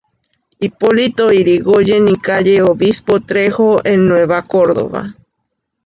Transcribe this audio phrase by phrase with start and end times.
[0.59, 5.15] Hipólito Yrigoyen y calle Obispo Trejo, en Nueva Córdoba.